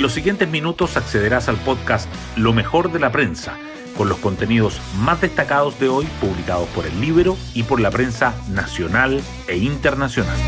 [0.00, 3.58] En los siguientes minutos accederás al podcast Lo mejor de la prensa,
[3.98, 8.34] con los contenidos más destacados de hoy publicados por el libro y por la prensa
[8.48, 10.38] nacional e internacional.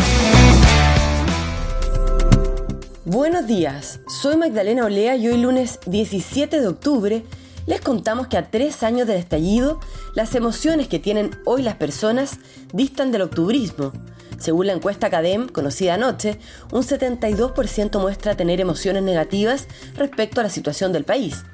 [3.04, 7.22] Buenos días, soy Magdalena Olea y hoy lunes 17 de octubre
[7.66, 9.80] les contamos que a tres años del estallido,
[10.14, 12.38] las emociones que tienen hoy las personas
[12.72, 13.92] distan del octubrismo.
[14.38, 16.38] Según la encuesta Academ, conocida anoche,
[16.72, 21.44] un 72% muestra tener emociones negativas respecto a la situación del país.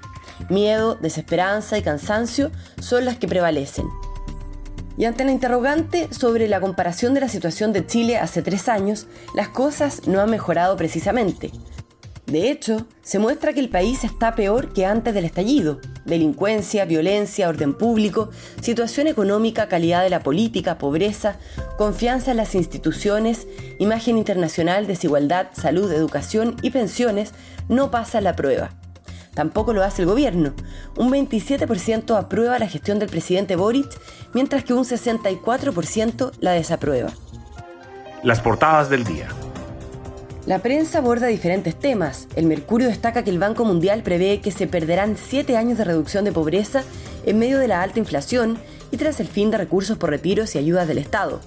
[0.48, 3.86] Miedo, desesperanza y cansancio son las que prevalecen.
[4.96, 9.06] Y ante la interrogante sobre la comparación de la situación de Chile hace tres años,
[9.34, 11.52] las cosas no han mejorado precisamente.
[12.28, 15.80] De hecho, se muestra que el país está peor que antes del estallido.
[16.04, 18.28] Delincuencia, violencia, orden público,
[18.60, 21.36] situación económica, calidad de la política, pobreza,
[21.78, 23.46] confianza en las instituciones,
[23.78, 27.32] imagen internacional, desigualdad, salud, educación y pensiones
[27.70, 28.72] no pasan la prueba.
[29.32, 30.52] Tampoco lo hace el gobierno.
[30.98, 33.88] Un 27% aprueba la gestión del presidente Boric,
[34.34, 37.10] mientras que un 64% la desaprueba.
[38.22, 39.28] Las portadas del día.
[40.48, 42.26] La prensa aborda diferentes temas.
[42.34, 46.24] El Mercurio destaca que el Banco Mundial prevé que se perderán siete años de reducción
[46.24, 46.84] de pobreza
[47.26, 48.56] en medio de la alta inflación
[48.90, 51.42] y tras el fin de recursos por retiros y ayudas del Estado.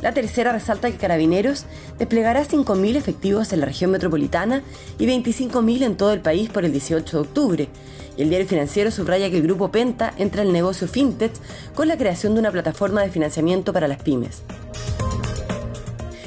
[0.00, 1.66] La tercera resalta que Carabineros
[2.00, 4.64] desplegará 5.000 efectivos en la región metropolitana
[4.98, 7.68] y 25.000 en todo el país por el 18 de octubre.
[8.16, 11.32] Y el diario financiero subraya que el grupo Penta entra en el negocio fintech
[11.76, 14.42] con la creación de una plataforma de financiamiento para las pymes.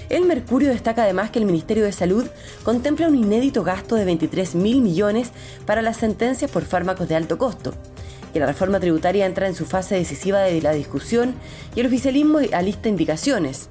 [0.10, 2.26] El Mercurio destaca además que el Ministerio de Salud
[2.64, 5.32] contempla un inédito gasto de 23 mil millones
[5.66, 7.74] para las sentencias por fármacos de alto costo,
[8.32, 11.34] que la reforma tributaria entra en su fase decisiva de la discusión
[11.76, 13.68] y el oficialismo alista indicaciones,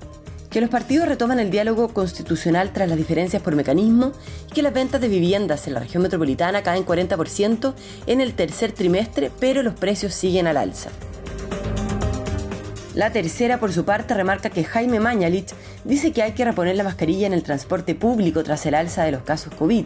[0.50, 4.12] que los partidos retoman el diálogo constitucional tras las diferencias por mecanismo
[4.50, 7.74] y que las ventas de viviendas en la región metropolitana caen 40%
[8.06, 10.90] en el tercer trimestre, pero los precios siguen al alza.
[12.94, 16.84] La tercera, por su parte, remarca que Jaime Mañalich dice que hay que reponer la
[16.84, 19.84] mascarilla en el transporte público tras el alza de los casos COVID,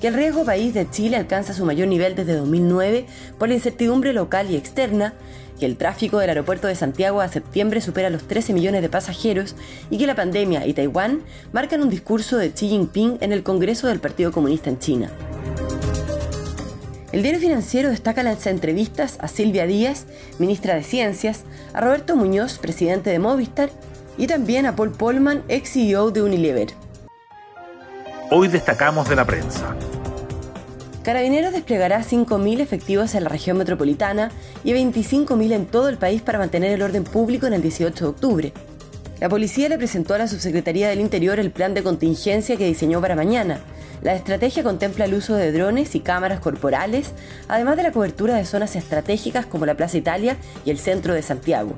[0.00, 3.06] que el riesgo país de Chile alcanza su mayor nivel desde 2009
[3.38, 5.14] por la incertidumbre local y externa,
[5.60, 9.54] que el tráfico del aeropuerto de Santiago a septiembre supera los 13 millones de pasajeros
[9.88, 11.20] y que la pandemia y Taiwán
[11.52, 15.10] marcan un discurso de Xi Jinping en el Congreso del Partido Comunista en China.
[17.12, 20.06] El diario financiero destaca las entrevistas a Silvia Díaz,
[20.38, 21.40] ministra de Ciencias,
[21.72, 23.68] a Roberto Muñoz, presidente de Movistar,
[24.16, 26.68] y también a Paul Polman, ex CEO de Unilever.
[28.30, 29.74] Hoy destacamos de la prensa.
[31.02, 34.30] Carabineros desplegará 5.000 efectivos en la región metropolitana
[34.62, 38.10] y 25.000 en todo el país para mantener el orden público en el 18 de
[38.10, 38.52] octubre.
[39.20, 43.00] La policía le presentó a la Subsecretaría del Interior el plan de contingencia que diseñó
[43.00, 43.60] para mañana,
[44.02, 47.12] la estrategia contempla el uso de drones y cámaras corporales,
[47.48, 51.20] además de la cobertura de zonas estratégicas como la Plaza Italia y el centro de
[51.20, 51.74] Santiago.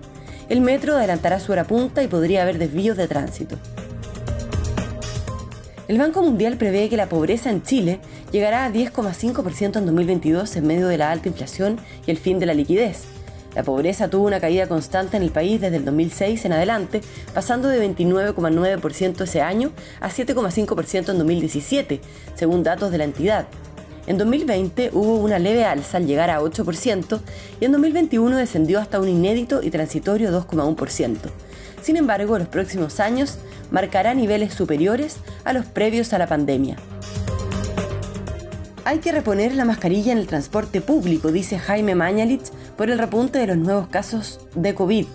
[0.49, 3.59] El metro adelantará su hora punta y podría haber desvíos de tránsito.
[5.89, 7.99] El Banco Mundial prevé que la pobreza en Chile
[8.31, 12.47] llegará a 10,5% en 2022 en medio de la alta inflación y el fin de
[12.47, 13.05] la liquidez.
[13.55, 17.01] La pobreza tuvo una caída constante en el país desde el 2006 en adelante,
[17.35, 19.71] pasando de 29,9% ese año
[20.01, 22.01] a 7,5% en 2017,
[22.35, 23.47] según datos de la entidad.
[24.07, 27.21] En 2020 hubo una leve alza al llegar a 8%
[27.61, 31.19] y en 2021 descendió hasta un inédito y transitorio 2,1%.
[31.83, 33.39] Sin embargo, los próximos años
[33.71, 36.77] marcará niveles superiores a los previos a la pandemia.
[38.85, 43.39] Hay que reponer la mascarilla en el transporte público, dice Jaime Mañalich, por el repunte
[43.39, 45.07] de los nuevos casos de COVID.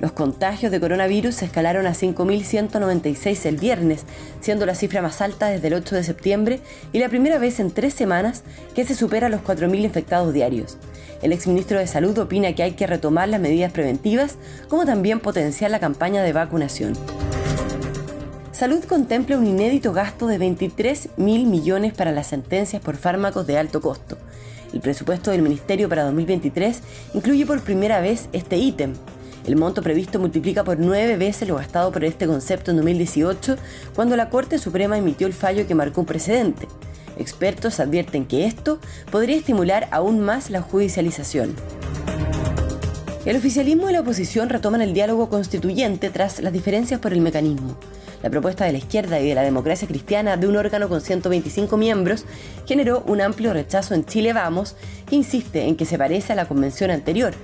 [0.00, 4.06] Los contagios de coronavirus se escalaron a 5.196 el viernes,
[4.40, 6.60] siendo la cifra más alta desde el 8 de septiembre
[6.92, 10.78] y la primera vez en tres semanas que se supera los 4.000 infectados diarios.
[11.20, 15.70] El exministro de Salud opina que hay que retomar las medidas preventivas, como también potenciar
[15.70, 16.94] la campaña de vacunación.
[18.52, 23.56] Salud contempla un inédito gasto de 23 mil millones para las sentencias por fármacos de
[23.56, 24.18] alto costo.
[24.74, 26.80] El presupuesto del Ministerio para 2023
[27.14, 28.92] incluye por primera vez este ítem.
[29.46, 33.56] El monto previsto multiplica por nueve veces lo gastado por este concepto en 2018,
[33.94, 36.68] cuando la Corte Suprema emitió el fallo que marcó un precedente.
[37.16, 41.56] Expertos advierten que esto podría estimular aún más la judicialización.
[43.24, 47.78] El oficialismo y la oposición retoman el diálogo constituyente tras las diferencias por el mecanismo.
[48.22, 51.76] La propuesta de la izquierda y de la democracia cristiana de un órgano con 125
[51.76, 52.24] miembros
[52.66, 54.76] generó un amplio rechazo en Chile Vamos,
[55.06, 57.34] que insiste en que se parece a la convención anterior.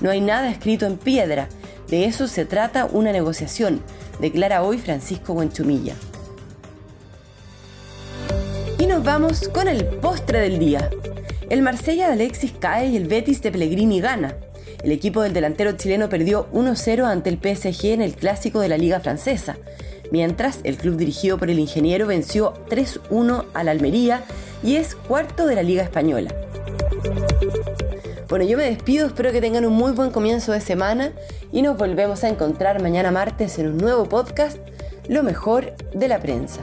[0.00, 1.48] No hay nada escrito en piedra,
[1.88, 3.80] de eso se trata una negociación,
[4.20, 5.94] declara hoy Francisco Buenchumilla.
[8.96, 10.88] nos vamos con el postre del día.
[11.50, 14.36] El Marsella de Alexis cae y el Betis de Pellegrini gana.
[14.82, 18.78] El equipo del delantero chileno perdió 1-0 ante el PSG en el clásico de la
[18.78, 19.58] Liga Francesa,
[20.10, 24.24] mientras el club dirigido por el ingeniero venció 3-1 al Almería
[24.62, 26.34] y es cuarto de la Liga Española.
[28.28, 31.12] Bueno, yo me despido, espero que tengan un muy buen comienzo de semana
[31.52, 34.58] y nos volvemos a encontrar mañana martes en un nuevo podcast,
[35.08, 36.60] Lo mejor de la prensa.